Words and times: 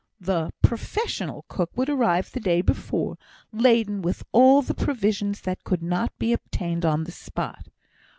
The 0.19 0.51
(professional) 0.63 1.45
cook 1.47 1.69
would 1.77 1.87
arrive 1.87 2.31
the 2.31 2.39
day 2.39 2.61
before, 2.61 3.19
laden 3.53 4.01
with 4.01 4.23
all 4.31 4.63
the 4.63 4.73
provisions 4.73 5.41
that 5.41 5.63
could 5.63 5.83
not 5.83 6.11
be 6.17 6.33
obtained 6.33 6.85
on 6.85 7.03
the 7.03 7.11
spot. 7.11 7.67